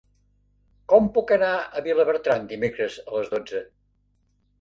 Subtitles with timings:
[0.93, 3.63] Com puc anar a Vilabertran dimecres a les dotze?